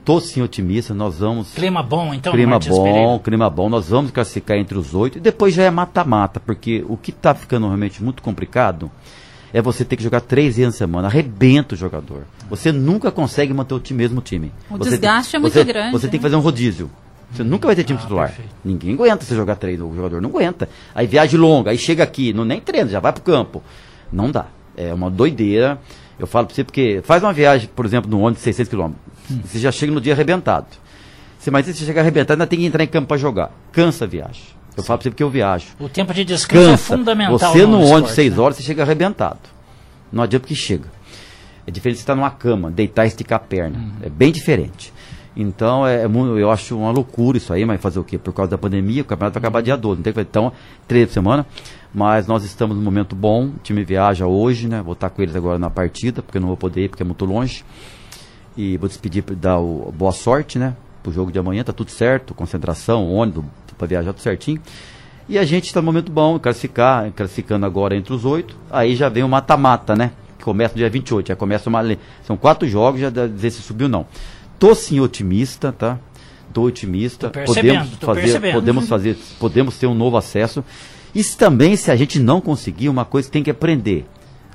Estou 0.00 0.20
sim 0.20 0.40
otimista, 0.40 0.94
nós 0.94 1.18
vamos. 1.18 1.52
clima 1.52 1.82
bom 1.82 2.14
então 2.14 2.32
clima 2.32 2.52
Martins 2.52 2.74
bom, 2.74 2.84
Pereira? 2.84 3.18
clima 3.18 3.50
bom. 3.50 3.68
Nós 3.68 3.88
vamos 3.90 4.10
classificar 4.10 4.56
entre 4.56 4.78
os 4.78 4.94
oito. 4.94 5.18
E 5.18 5.20
depois 5.20 5.52
já 5.52 5.64
é 5.64 5.70
mata-mata, 5.70 6.40
porque 6.40 6.84
o 6.88 6.96
que 6.96 7.10
está 7.10 7.34
ficando 7.34 7.66
realmente 7.66 8.02
muito 8.02 8.22
complicado 8.22 8.90
é 9.52 9.60
você 9.62 9.84
ter 9.84 9.96
que 9.96 10.02
jogar 10.02 10.20
três 10.20 10.56
vezes 10.56 10.72
na 10.74 10.78
semana. 10.78 11.08
Arrebenta 11.08 11.74
o 11.74 11.78
jogador. 11.78 12.22
Você 12.50 12.70
nunca 12.72 13.10
consegue 13.10 13.52
manter 13.52 13.74
o 13.74 13.80
time, 13.80 13.98
mesmo 13.98 14.20
time. 14.20 14.52
O 14.70 14.76
Você 14.78 14.90
desgaste 14.90 15.32
tem- 15.32 15.38
é 15.38 15.40
muito 15.40 15.52
você- 15.54 15.64
grande, 15.64 15.92
Você 15.92 16.08
tem 16.08 16.18
que 16.18 16.24
né? 16.24 16.30
fazer 16.30 16.36
um 16.36 16.40
rodízio. 16.40 16.90
Você 17.32 17.42
nunca 17.44 17.66
vai 17.66 17.76
ter 17.76 17.84
time 17.84 17.98
Ah, 17.98 18.02
titular. 18.02 18.26
perfeito. 18.28 18.50
Ninguém 18.64 18.94
aguenta 18.94 19.24
você 19.24 19.34
jogar 19.34 19.56
três, 19.56 19.78
o 19.80 19.94
jogador 19.94 20.20
não 20.22 20.30
aguenta. 20.30 20.68
Aí 20.94 21.06
viagem 21.06 21.38
longa, 21.38 21.70
aí 21.70 21.76
chega 21.78 22.02
aqui, 22.02 22.32
não 22.32 22.44
nem 22.44 22.60
treina, 22.60 22.88
já 22.88 23.00
vai 23.00 23.12
pro 23.12 23.22
campo. 23.22 23.62
Não 24.12 24.30
dá. 24.30 24.46
É 24.76 24.94
uma 24.94 25.10
doideira. 25.10 25.78
Eu 26.18 26.26
falo 26.26 26.46
pra 26.46 26.54
você 26.56 26.64
porque 26.64 27.00
faz 27.04 27.22
uma 27.22 27.32
viagem, 27.32 27.68
por 27.76 27.84
exemplo, 27.84 28.10
no 28.10 28.18
ônibus 28.20 28.38
de 28.38 28.44
600 28.44 28.70
km. 28.70 28.92
Hum. 29.30 29.40
Você 29.44 29.58
já 29.58 29.70
chega 29.70 29.92
no 29.92 30.00
dia 30.00 30.14
arrebentado. 30.14 30.66
Você, 31.38 31.50
mas 31.50 31.66
você 31.66 31.74
chega 31.74 32.00
arrebentado, 32.00 32.32
ainda 32.40 32.46
tem 32.46 32.58
que 32.58 32.64
entrar 32.64 32.82
em 32.82 32.86
campo 32.88 33.08
para 33.08 33.16
jogar. 33.18 33.52
Cansa 33.72 34.04
a 34.06 34.08
viagem. 34.08 34.42
Eu 34.78 34.84
falo 34.84 34.98
pra 34.98 35.02
você 35.04 35.10
porque 35.10 35.22
eu 35.22 35.30
viajo. 35.30 35.66
O 35.78 35.88
tempo 35.88 36.14
de 36.14 36.24
descanso 36.24 36.64
é 36.64 36.70
Cansa. 36.70 36.96
fundamental. 36.96 37.38
Você 37.38 37.66
no 37.66 37.78
ônibus 37.78 37.90
esporte, 37.90 38.12
seis 38.12 38.32
né? 38.32 38.38
horas, 38.38 38.56
você 38.56 38.62
chega 38.62 38.82
arrebentado. 38.82 39.40
Não 40.12 40.22
adianta 40.22 40.46
que 40.46 40.54
chega. 40.54 40.88
É 41.66 41.70
diferente 41.70 41.96
de 41.96 42.02
estar 42.02 42.14
numa 42.14 42.30
cama, 42.30 42.70
deitar 42.70 43.04
e 43.04 43.08
esticar 43.08 43.36
a 43.36 43.40
perna. 43.40 43.78
Uhum. 43.78 43.92
É 44.02 44.08
bem 44.08 44.32
diferente. 44.32 44.92
Então, 45.36 45.86
é, 45.86 46.02
é 46.02 46.06
eu 46.06 46.50
acho 46.50 46.76
uma 46.76 46.90
loucura 46.90 47.38
isso 47.38 47.52
aí, 47.52 47.64
mas 47.64 47.80
fazer 47.80 47.98
o 47.98 48.04
quê? 48.04 48.18
Por 48.18 48.32
causa 48.32 48.50
da 48.50 48.58
pandemia, 48.58 49.02
o 49.02 49.04
campeonato 49.04 49.34
vai 49.34 49.40
acabar 49.40 49.60
dia 49.60 49.76
12. 49.76 49.98
Não 49.98 50.02
tem 50.02 50.12
que. 50.12 50.20
Então, 50.20 50.52
três 50.86 51.06
por 51.08 51.12
semana. 51.12 51.46
Mas 51.92 52.26
nós 52.26 52.44
estamos 52.44 52.76
num 52.76 52.82
momento 52.82 53.14
bom. 53.14 53.46
O 53.46 53.54
time 53.62 53.84
viaja 53.84 54.26
hoje, 54.26 54.68
né? 54.68 54.82
Vou 54.82 54.94
estar 54.94 55.10
com 55.10 55.22
eles 55.22 55.36
agora 55.36 55.58
na 55.58 55.70
partida, 55.70 56.22
porque 56.22 56.38
eu 56.38 56.40
não 56.40 56.48
vou 56.48 56.56
poder 56.56 56.84
ir, 56.84 56.88
porque 56.88 57.02
é 57.02 57.06
muito 57.06 57.24
longe. 57.24 57.64
E 58.56 58.76
vou 58.76 58.88
despedir 58.88 59.22
para 59.22 59.34
dar 59.34 59.58
o, 59.58 59.92
boa 59.96 60.12
sorte, 60.12 60.58
né? 60.58 60.74
Pro 61.02 61.12
jogo 61.12 61.30
de 61.30 61.38
amanhã, 61.38 61.62
tá 61.62 61.72
tudo 61.72 61.90
certo. 61.90 62.34
Concentração, 62.34 63.08
ônibus, 63.12 63.44
para 63.78 63.86
viajar 63.86 64.12
tudo 64.12 64.22
certinho. 64.22 64.60
E 65.28 65.38
a 65.38 65.44
gente 65.44 65.66
está 65.66 65.80
num 65.80 65.86
momento 65.86 66.10
bom, 66.10 66.38
classificar, 66.38 67.10
classificando 67.12 67.64
agora 67.64 67.94
entre 67.94 68.12
os 68.12 68.24
oito. 68.24 68.56
Aí 68.70 68.96
já 68.96 69.08
vem 69.08 69.22
o 69.22 69.28
mata-mata, 69.28 69.94
né? 69.94 70.12
Que 70.38 70.44
começa 70.44 70.74
no 70.74 70.78
dia 70.78 70.88
28. 70.90 71.28
Já 71.28 71.36
começa 71.36 71.68
uma. 71.68 71.82
São 72.26 72.36
quatro 72.36 72.66
jogos, 72.66 73.00
já 73.00 73.10
dizer 73.10 73.50
se 73.50 73.62
subiu 73.62 73.86
ou 73.86 73.90
não. 73.90 74.06
Tô 74.58 74.74
sim 74.74 75.00
otimista, 75.00 75.70
tá? 75.70 75.98
Tô 76.52 76.62
otimista. 76.62 77.28
Tô 77.28 77.40
podemos 77.44 77.94
fazer, 78.00 78.22
percebendo. 78.22 78.52
podemos 78.54 78.88
fazer, 78.88 79.16
podemos 79.38 79.78
ter 79.78 79.86
um 79.86 79.94
novo 79.94 80.16
acesso. 80.16 80.64
E 81.14 81.22
se 81.22 81.36
também, 81.36 81.76
se 81.76 81.90
a 81.90 81.96
gente 81.96 82.18
não 82.18 82.40
conseguir, 82.40 82.88
uma 82.88 83.04
coisa 83.04 83.28
que 83.28 83.32
tem 83.32 83.42
que 83.42 83.50
aprender. 83.50 84.06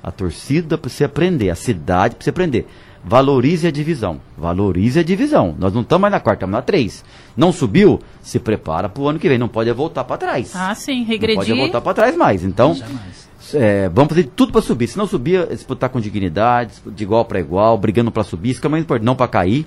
A 0.01 0.11
torcida 0.11 0.77
precisa 0.77 1.05
aprender, 1.05 1.49
a 1.49 1.55
cidade 1.55 2.15
precisa 2.15 2.31
aprender. 2.31 2.67
Valorize 3.05 3.67
a 3.67 3.71
divisão. 3.71 4.21
Valorize 4.37 4.99
a 4.99 5.03
divisão. 5.03 5.55
Nós 5.59 5.73
não 5.73 5.81
estamos 5.81 6.01
mais 6.01 6.11
na 6.11 6.19
quarta, 6.19 6.39
estamos 6.45 6.53
na 6.53 6.61
três. 6.61 7.03
Não 7.35 7.51
subiu? 7.51 7.99
Se 8.21 8.39
prepara 8.39 8.87
para 8.87 9.03
o 9.03 9.09
ano 9.09 9.19
que 9.19 9.27
vem. 9.27 9.37
Não 9.37 9.49
pode 9.49 9.71
voltar 9.73 10.05
para 10.05 10.17
trás. 10.17 10.55
Ah, 10.55 10.73
sim, 10.73 10.99
não 10.99 11.05
pode 11.05 11.11
regredir. 11.11 11.55
voltar 11.55 11.81
para 11.81 11.93
trás 11.93 12.15
mais. 12.15 12.43
Então, 12.43 12.77
é, 13.53 13.89
vamos 13.89 14.09
fazer 14.09 14.31
tudo 14.35 14.53
para 14.53 14.61
subir. 14.61 14.87
Se 14.87 14.97
não 14.97 15.05
subir, 15.05 15.41
é 15.41 15.53
disputar 15.53 15.89
com 15.89 15.99
dignidade, 15.99 16.75
de 16.85 17.03
igual 17.03 17.25
para 17.25 17.39
igual, 17.39 17.77
brigando 17.77 18.11
para 18.11 18.23
subir. 18.23 18.51
Isso 18.51 18.61
que 18.61 18.67
é 18.67 18.69
mais 18.69 18.83
importante, 18.83 19.05
não 19.05 19.15
para 19.15 19.27
cair. 19.27 19.65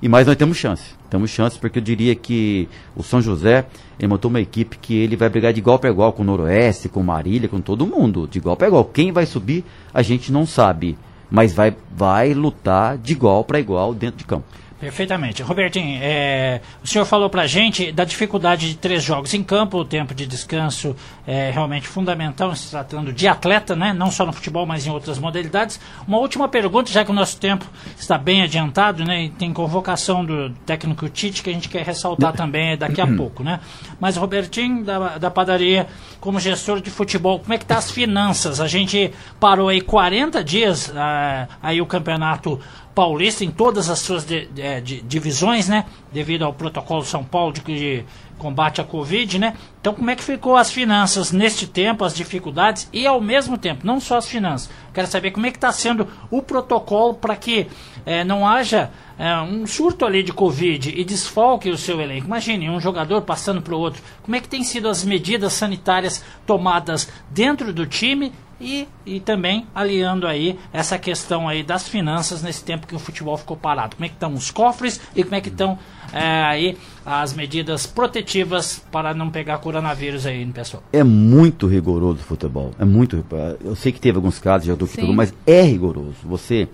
E 0.00 0.08
mais 0.08 0.26
nós 0.26 0.36
temos 0.36 0.56
chance. 0.56 0.94
Temos 1.10 1.30
chance 1.30 1.58
porque 1.58 1.78
eu 1.78 1.82
diria 1.82 2.14
que 2.14 2.68
o 2.94 3.02
São 3.02 3.20
José 3.20 3.66
ele 3.98 4.06
montou 4.06 4.28
uma 4.28 4.40
equipe 4.40 4.78
que 4.78 4.94
ele 4.94 5.16
vai 5.16 5.28
brigar 5.28 5.52
de 5.52 5.58
igual 5.58 5.78
para 5.78 5.90
igual 5.90 6.12
com 6.12 6.22
o 6.22 6.24
Noroeste, 6.24 6.88
com 6.88 7.02
Marília, 7.02 7.48
com 7.48 7.60
todo 7.60 7.86
mundo, 7.86 8.28
de 8.30 8.38
igual 8.38 8.56
para 8.56 8.68
igual. 8.68 8.84
Quem 8.84 9.10
vai 9.10 9.26
subir, 9.26 9.64
a 9.92 10.02
gente 10.02 10.30
não 10.30 10.46
sabe, 10.46 10.96
mas 11.30 11.52
vai 11.52 11.76
vai 11.94 12.34
lutar 12.34 12.96
de 12.96 13.12
igual 13.12 13.44
para 13.44 13.60
igual 13.60 13.94
dentro 13.94 14.18
de 14.18 14.24
campo. 14.24 14.46
Perfeitamente. 14.80 15.42
Robertinho, 15.42 15.98
é, 16.00 16.60
o 16.84 16.86
senhor 16.86 17.04
falou 17.04 17.28
pra 17.28 17.48
gente 17.48 17.90
da 17.90 18.04
dificuldade 18.04 18.68
de 18.68 18.76
três 18.76 19.02
jogos 19.02 19.34
em 19.34 19.42
campo, 19.42 19.78
o 19.78 19.84
tempo 19.84 20.14
de 20.14 20.24
descanso 20.24 20.94
é 21.26 21.50
realmente 21.50 21.88
fundamental 21.88 22.54
se 22.54 22.70
tratando 22.70 23.12
de 23.12 23.26
atleta, 23.26 23.74
né? 23.74 23.92
não 23.92 24.08
só 24.10 24.24
no 24.24 24.32
futebol, 24.32 24.64
mas 24.64 24.86
em 24.86 24.90
outras 24.90 25.18
modalidades. 25.18 25.80
Uma 26.06 26.18
última 26.18 26.48
pergunta, 26.48 26.92
já 26.92 27.04
que 27.04 27.10
o 27.10 27.14
nosso 27.14 27.40
tempo 27.40 27.66
está 27.98 28.16
bem 28.16 28.42
adiantado, 28.42 29.04
né? 29.04 29.24
e 29.24 29.30
tem 29.30 29.52
convocação 29.52 30.24
do 30.24 30.50
técnico 30.64 31.08
Tite 31.08 31.42
que 31.42 31.50
a 31.50 31.52
gente 31.52 31.68
quer 31.68 31.84
ressaltar 31.84 32.32
também 32.34 32.76
daqui 32.76 33.00
a 33.00 33.06
pouco. 33.06 33.42
Né? 33.42 33.58
Mas, 33.98 34.16
Robertinho, 34.16 34.84
da, 34.84 35.18
da 35.18 35.30
padaria, 35.30 35.88
como 36.20 36.38
gestor 36.38 36.80
de 36.80 36.90
futebol, 36.90 37.40
como 37.40 37.52
é 37.52 37.58
que 37.58 37.66
tá 37.66 37.78
as 37.78 37.90
finanças? 37.90 38.60
A 38.60 38.68
gente 38.68 39.12
parou 39.40 39.68
aí 39.68 39.80
40 39.80 40.44
dias, 40.44 40.92
ah, 40.94 41.48
aí 41.60 41.80
o 41.80 41.86
campeonato 41.86 42.60
paulista 42.98 43.44
em 43.44 43.50
todas 43.52 43.88
as 43.88 44.00
suas 44.00 44.24
de- 44.24 44.46
de- 44.46 44.80
de- 44.80 45.00
divisões, 45.02 45.68
né? 45.68 45.84
Devido 46.12 46.44
ao 46.44 46.52
protocolo 46.52 47.04
São 47.04 47.22
Paulo 47.22 47.52
de, 47.52 48.04
combate 48.38 48.80
à 48.80 48.84
Covid, 48.84 49.38
né? 49.38 49.54
Então, 49.80 49.94
como 49.94 50.10
é 50.10 50.16
que 50.16 50.22
ficou 50.24 50.56
as 50.56 50.70
finanças 50.72 51.30
neste 51.30 51.64
tempo, 51.66 52.04
as 52.04 52.12
dificuldades 52.12 52.88
e 52.92 53.06
ao 53.06 53.20
mesmo 53.20 53.56
tempo, 53.56 53.86
não 53.86 54.00
só 54.00 54.16
as 54.18 54.26
finanças. 54.26 54.68
Quero 54.92 55.06
saber 55.06 55.30
como 55.30 55.46
é 55.46 55.50
que 55.52 55.56
está 55.56 55.70
sendo 55.70 56.08
o 56.28 56.42
protocolo 56.42 57.14
para 57.14 57.36
que 57.36 57.68
eh, 58.04 58.24
não 58.24 58.44
haja 58.46 58.90
eh, 59.16 59.36
um 59.42 59.64
surto 59.64 60.04
ali 60.04 60.24
de 60.24 60.32
Covid 60.32 60.92
e 60.96 61.04
desfalque 61.04 61.70
o 61.70 61.78
seu 61.78 62.00
elenco. 62.00 62.26
Imagine 62.26 62.68
um 62.68 62.80
jogador 62.80 63.22
passando 63.22 63.62
para 63.62 63.76
o 63.76 63.78
outro. 63.78 64.02
Como 64.22 64.34
é 64.36 64.40
que 64.40 64.48
tem 64.48 64.64
sido 64.64 64.88
as 64.88 65.04
medidas 65.04 65.52
sanitárias 65.52 66.24
tomadas 66.44 67.08
dentro 67.30 67.72
do 67.72 67.86
time 67.86 68.32
e, 68.60 68.88
e 69.06 69.20
também 69.20 69.66
aliando 69.74 70.26
aí 70.26 70.58
essa 70.72 70.98
questão 70.98 71.48
aí 71.48 71.62
das 71.62 71.88
finanças 71.88 72.42
nesse 72.42 72.64
tempo 72.64 72.86
que 72.86 72.94
o 72.94 72.98
futebol 72.98 73.36
ficou 73.36 73.56
parado. 73.56 73.96
Como 73.96 74.04
é 74.04 74.08
que 74.08 74.14
estão 74.14 74.34
os 74.34 74.50
cofres 74.50 75.00
e 75.14 75.22
como 75.22 75.36
é 75.36 75.40
que 75.40 75.48
estão 75.48 75.78
é, 76.12 76.42
aí 76.44 76.78
as 77.04 77.32
medidas 77.32 77.86
protetivas 77.86 78.82
para 78.90 79.14
não 79.14 79.30
pegar 79.30 79.58
coronavírus 79.58 80.26
aí 80.26 80.44
pessoal. 80.46 80.82
É 80.92 81.04
muito 81.04 81.66
rigoroso 81.66 82.20
o 82.20 82.24
futebol. 82.24 82.72
É 82.78 82.84
muito. 82.84 83.24
Eu 83.62 83.76
sei 83.76 83.92
que 83.92 84.00
teve 84.00 84.16
alguns 84.16 84.38
casos 84.38 84.76
de 84.76 84.86
Sim. 84.86 84.96
pegou, 84.96 85.14
mas 85.14 85.32
é 85.46 85.62
rigoroso. 85.62 86.16
Você 86.24 86.68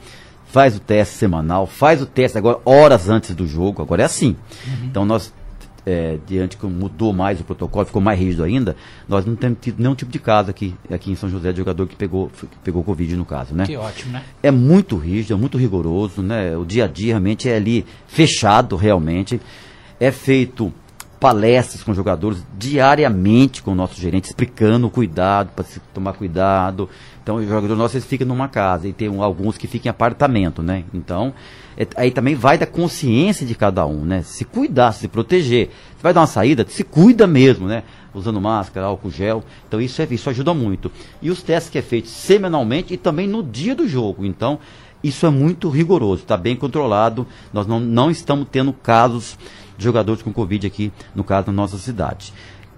faz 0.46 0.76
o 0.76 0.80
teste 0.80 1.16
semanal, 1.16 1.66
faz 1.66 2.00
o 2.00 2.06
teste 2.06 2.38
agora 2.38 2.58
horas 2.64 3.08
antes 3.08 3.34
do 3.34 3.46
jogo. 3.46 3.82
Agora 3.82 4.02
é 4.02 4.04
assim. 4.04 4.36
Então 4.84 5.04
nós, 5.04 5.32
é, 5.86 6.18
diante 6.26 6.56
que 6.56 6.66
mudou 6.66 7.12
mais 7.12 7.40
o 7.40 7.44
protocolo, 7.44 7.86
ficou 7.86 8.00
mais 8.00 8.18
rígido 8.18 8.42
ainda, 8.42 8.76
nós 9.08 9.24
não 9.26 9.36
temos 9.36 9.58
tido 9.60 9.80
nenhum 9.80 9.94
tipo 9.94 10.10
de 10.10 10.18
caso 10.18 10.50
aqui, 10.50 10.74
aqui 10.90 11.12
em 11.12 11.14
São 11.14 11.28
José 11.28 11.52
de 11.52 11.58
jogador 11.58 11.86
que 11.86 11.96
pegou, 11.96 12.28
que 12.28 12.58
pegou 12.62 12.82
Covid 12.82 13.16
no 13.16 13.24
caso, 13.24 13.54
né? 13.54 13.66
Que 13.66 13.76
ótimo, 13.76 14.12
né? 14.12 14.22
é 14.42 14.50
muito 14.50 14.96
rígido, 14.96 15.34
é 15.34 15.36
muito 15.36 15.58
rigoroso, 15.58 16.22
né? 16.22 16.56
O 16.56 16.64
dia 16.64 16.84
a 16.84 16.88
dia 16.88 17.14
realmente 17.14 17.48
é 17.48 17.56
ali 17.56 17.84
fechado, 18.06 18.76
realmente. 18.76 19.40
É 20.00 20.10
feito 20.10 20.72
palestras 21.24 21.82
com 21.82 21.94
jogadores 21.94 22.44
diariamente 22.58 23.62
com 23.62 23.72
o 23.72 23.74
nosso 23.74 23.98
gerente, 23.98 24.26
explicando 24.26 24.88
o 24.88 24.90
cuidado, 24.90 25.52
para 25.56 25.64
se 25.64 25.80
tomar 25.94 26.12
cuidado. 26.12 26.86
Então, 27.22 27.36
os 27.36 27.46
jogadores 27.48 27.78
nossos 27.78 27.94
eles 27.94 28.06
ficam 28.06 28.28
numa 28.28 28.46
casa 28.46 28.86
e 28.86 28.92
tem 28.92 29.08
um- 29.08 29.22
alguns 29.22 29.56
que 29.56 29.66
ficam 29.66 29.88
em 29.88 29.90
apartamento, 29.90 30.62
né? 30.62 30.84
Então, 30.92 31.32
é- 31.78 31.86
aí 31.96 32.10
também 32.10 32.34
vai 32.34 32.58
da 32.58 32.66
consciência 32.66 33.46
de 33.46 33.54
cada 33.54 33.86
um, 33.86 34.04
né? 34.04 34.20
Se 34.20 34.44
cuidar, 34.44 34.92
se 34.92 35.08
proteger. 35.08 35.68
Você 35.96 36.02
vai 36.02 36.12
dar 36.12 36.20
uma 36.20 36.26
saída, 36.26 36.66
se 36.68 36.84
cuida 36.84 37.26
mesmo, 37.26 37.66
né? 37.66 37.84
Usando 38.12 38.38
máscara, 38.38 38.84
álcool 38.84 39.10
gel. 39.10 39.42
Então, 39.66 39.80
isso, 39.80 40.02
é, 40.02 40.08
isso 40.10 40.28
ajuda 40.28 40.52
muito. 40.52 40.92
E 41.22 41.30
os 41.30 41.42
testes 41.42 41.70
que 41.70 41.78
é 41.78 41.82
feito 41.82 42.08
semanalmente 42.08 42.92
e 42.92 42.98
também 42.98 43.26
no 43.26 43.42
dia 43.42 43.74
do 43.74 43.88
jogo. 43.88 44.26
Então, 44.26 44.58
isso 45.04 45.26
é 45.26 45.30
muito 45.30 45.68
rigoroso, 45.68 46.22
está 46.22 46.36
bem 46.36 46.56
controlado. 46.56 47.26
Nós 47.52 47.66
não, 47.66 47.78
não 47.78 48.10
estamos 48.10 48.48
tendo 48.50 48.72
casos 48.72 49.38
de 49.76 49.84
jogadores 49.84 50.22
com 50.22 50.32
Covid 50.32 50.66
aqui, 50.66 50.90
no 51.14 51.22
caso, 51.22 51.48
na 51.48 51.52
nossa 51.52 51.76
cidade. 51.76 52.32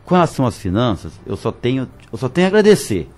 Com 0.05 0.15
relação 0.17 0.45
às 0.45 0.59
finanças, 0.59 1.13
eu 1.25 1.37
só 1.37 1.53
tenho, 1.53 1.89
eu 2.13 2.19
só 2.19 2.29
tenho 2.29 2.47
a 2.47 2.49
agradecer. 2.49 3.09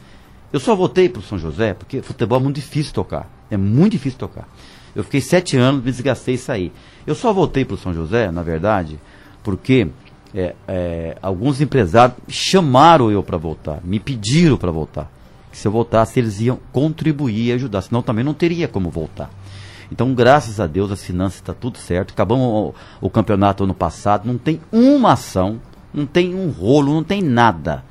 Eu 0.53 0.61
só 0.61 0.77
voltei 0.77 1.09
para 1.09 1.21
o 1.21 1.23
São 1.23 1.39
José 1.39 1.73
porque 1.73 2.03
futebol 2.03 2.39
é 2.39 2.43
muito 2.43 2.57
difícil 2.57 2.93
tocar. 2.93 3.31
É 3.51 3.57
muito 3.57 3.93
difícil 3.93 4.19
tocar. 4.19 4.47
Eu 4.95 5.03
fiquei 5.03 5.23
sete 5.23 5.57
anos, 5.57 5.83
me 5.83 5.91
desgastei 5.91 6.35
e 6.35 6.39
saí. 6.39 6.73
Eu 7.07 7.15
só 7.15 7.33
voltei 7.33 7.65
para 7.65 7.75
o 7.75 7.79
São 7.79 7.95
José, 7.95 8.31
na 8.31 8.43
verdade, 8.43 8.99
porque 9.43 9.89
é, 10.35 10.55
é, 10.67 11.17
alguns 11.23 11.61
empresários 11.63 12.19
chamaram 12.29 13.11
eu 13.11 13.23
para 13.23 13.39
voltar, 13.39 13.81
me 13.83 13.99
pediram 13.99 14.59
para 14.59 14.71
voltar. 14.71 15.11
Se 15.59 15.67
eu 15.67 15.73
voltasse, 15.73 16.21
eles 16.21 16.41
iam 16.41 16.59
contribuir 16.73 17.49
e 17.49 17.53
ajudar, 17.53 17.83
senão 17.83 18.01
também 18.01 18.25
não 18.25 18.33
teria 18.33 18.69
como 18.69 18.91
voltar. 18.91 19.29
Então, 19.91 20.15
graças 20.15 20.61
a 20.61 20.69
Deus, 20.69 20.93
as 20.93 21.03
finanças 21.03 21.41
está 21.41 21.53
tudo 21.53 21.79
certo. 21.79 22.13
Acabamos 22.13 22.75
o, 23.01 23.07
o 23.07 23.11
campeonato 23.11 23.65
ano 23.65 23.75
passado, 23.75 24.27
não 24.27 24.39
tem 24.39 24.61
uma 24.71 25.15
ação, 25.15 25.61
não 25.93 26.07
tem 26.07 26.33
um 26.33 26.51
rolo, 26.51 26.95
não 26.95 27.03
tem 27.03 27.21
nada. 27.21 27.83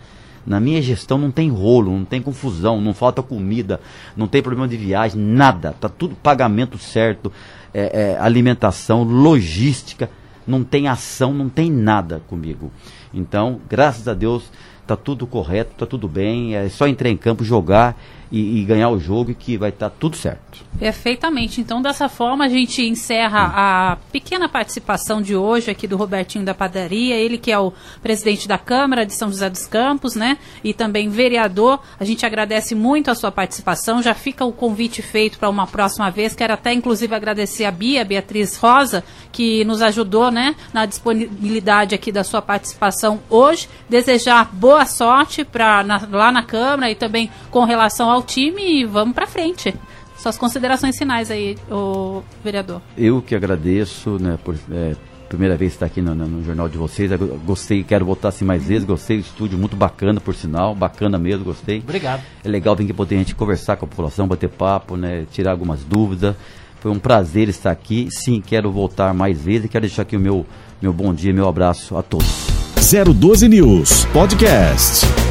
Na 0.45 0.61
minha 0.61 0.81
gestão 0.81 1.17
não 1.17 1.29
tem 1.29 1.49
rolo, 1.49 1.91
não 1.91 2.05
tem 2.05 2.21
confusão, 2.21 2.79
não 2.79 2.93
falta 2.93 3.21
comida, 3.21 3.81
não 4.15 4.27
tem 4.27 4.41
problema 4.41 4.65
de 4.65 4.77
viagem, 4.77 5.21
nada. 5.21 5.75
Tá 5.77 5.89
tudo 5.89 6.15
pagamento 6.15 6.77
certo, 6.77 7.33
é, 7.73 8.13
é, 8.13 8.17
alimentação, 8.17 9.03
logística, 9.03 10.09
não 10.47 10.63
tem 10.63 10.87
ação, 10.87 11.33
não 11.33 11.49
tem 11.49 11.69
nada 11.69 12.21
comigo. 12.27 12.71
Então, 13.13 13.59
graças 13.69 14.07
a 14.07 14.13
Deus, 14.13 14.49
tá 14.87 14.95
tudo 14.95 15.27
correto, 15.27 15.71
tá 15.77 15.85
tudo 15.85 16.07
bem. 16.07 16.55
É 16.55 16.69
só 16.69 16.87
entrar 16.87 17.09
em 17.09 17.17
campo, 17.17 17.43
jogar 17.43 17.95
e, 18.31 18.59
e 18.61 18.63
ganhar 18.65 18.89
o 18.89 18.99
jogo 18.99 19.33
que 19.33 19.57
vai 19.57 19.69
estar 19.69 19.89
tudo 19.89 20.15
certo. 20.17 20.65
Perfeitamente. 20.77 21.59
Então, 21.59 21.81
dessa 21.81 22.07
forma, 22.07 22.45
a 22.45 22.49
gente 22.49 22.81
encerra 22.87 23.51
a 23.55 23.97
pequena 24.11 24.47
participação 24.47 25.21
de 25.21 25.35
hoje 25.35 25.71
aqui 25.71 25.87
do 25.87 25.97
Robertinho 25.97 26.45
da 26.45 26.53
Padaria, 26.53 27.15
ele 27.15 27.37
que 27.37 27.51
é 27.51 27.57
o 27.59 27.73
presidente 28.01 28.47
da 28.47 28.57
Câmara 28.57 29.05
de 29.05 29.13
São 29.13 29.29
José 29.29 29.49
dos 29.49 29.65
Campos, 29.65 30.15
né? 30.15 30.37
E 30.63 30.73
também 30.73 31.09
vereador. 31.09 31.79
A 31.99 32.05
gente 32.05 32.25
agradece 32.25 32.75
muito 32.75 33.09
a 33.09 33.15
sua 33.15 33.31
participação. 33.31 34.01
Já 34.03 34.13
fica 34.13 34.45
o 34.45 34.51
convite 34.51 35.01
feito 35.01 35.39
para 35.39 35.49
uma 35.49 35.65
próxima 35.67 36.09
vez. 36.11 36.35
Quero 36.35 36.53
até, 36.53 36.73
inclusive, 36.73 37.13
agradecer 37.15 37.65
a 37.65 37.71
Bia, 37.71 38.05
Beatriz 38.05 38.57
Rosa, 38.57 39.03
que 39.31 39.63
nos 39.65 39.81
ajudou, 39.81 40.29
né, 40.31 40.55
na 40.73 40.85
disponibilidade 40.85 41.95
aqui 41.95 42.11
da 42.11 42.23
sua 42.23 42.41
participação 42.41 43.19
hoje. 43.29 43.67
Desejar 43.89 44.49
boa 44.53 44.85
sorte 44.85 45.43
pra, 45.43 45.83
na- 45.83 46.07
lá 46.11 46.31
na 46.31 46.43
Câmara 46.43 46.91
e 46.91 46.95
também 46.95 47.29
com 47.51 47.63
relação 47.63 48.09
ao 48.09 48.16
time 48.21 48.81
e 48.81 48.85
vamos 48.85 49.13
para 49.13 49.27
frente. 49.27 49.73
Suas 50.17 50.37
considerações 50.37 50.97
finais 50.97 51.29
aí, 51.29 51.55
o 51.69 52.23
vereador. 52.43 52.81
Eu 52.97 53.21
que 53.21 53.35
agradeço 53.35 54.17
né, 54.19 54.37
por 54.43 54.55
é, 54.71 54.95
primeira 55.27 55.55
vez 55.55 55.73
estar 55.73 55.85
aqui 55.85 56.01
no, 56.01 56.15
no, 56.15 56.27
no 56.27 56.43
jornal 56.43 56.67
de 56.67 56.77
vocês. 56.77 57.11
Eu 57.11 57.19
gostei, 57.45 57.83
quero 57.83 58.05
voltar 58.05 58.29
assim 58.29 58.43
mais 58.43 58.63
vezes. 58.63 58.83
Gostei 58.83 59.17
do 59.17 59.21
estúdio, 59.21 59.57
muito 59.57 59.75
bacana, 59.75 60.19
por 60.19 60.33
sinal. 60.33 60.73
Bacana 60.73 61.17
mesmo, 61.17 61.45
gostei. 61.45 61.79
Obrigado. 61.79 62.23
É 62.43 62.49
legal 62.49 62.75
vir 62.75 62.85
aqui 62.85 62.93
poder 62.93 63.15
a 63.15 63.19
gente 63.19 63.35
conversar 63.35 63.77
com 63.77 63.85
a 63.85 63.87
população, 63.87 64.27
bater 64.27 64.49
papo, 64.49 64.95
né? 64.97 65.25
Tirar 65.31 65.51
algumas 65.51 65.83
dúvidas. 65.83 66.35
Foi 66.79 66.91
um 66.91 66.99
prazer 66.99 67.49
estar 67.49 67.71
aqui. 67.71 68.07
Sim, 68.09 68.41
quero 68.41 68.71
voltar 68.71 69.13
mais 69.13 69.39
vezes 69.41 69.65
e 69.65 69.69
quero 69.69 69.85
deixar 69.85 70.03
aqui 70.03 70.15
o 70.15 70.19
meu, 70.19 70.45
meu 70.81 70.93
bom 70.93 71.13
dia, 71.13 71.33
meu 71.33 71.47
abraço 71.47 71.97
a 71.97 72.03
todos. 72.03 72.47
012 72.75 73.47
News 73.49 74.05
Podcast. 74.05 75.26